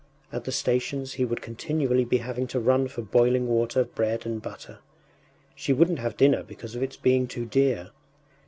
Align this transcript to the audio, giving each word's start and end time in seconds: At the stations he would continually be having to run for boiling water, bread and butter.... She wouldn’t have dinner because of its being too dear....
At 0.33 0.45
the 0.45 0.51
stations 0.51 1.13
he 1.13 1.25
would 1.25 1.43
continually 1.43 2.05
be 2.05 2.17
having 2.17 2.47
to 2.47 2.59
run 2.59 2.87
for 2.87 3.03
boiling 3.03 3.47
water, 3.47 3.83
bread 3.83 4.25
and 4.25 4.41
butter.... 4.41 4.79
She 5.53 5.73
wouldn’t 5.73 5.99
have 5.99 6.17
dinner 6.17 6.41
because 6.41 6.73
of 6.73 6.81
its 6.81 6.97
being 6.97 7.27
too 7.27 7.45
dear.... 7.45 7.91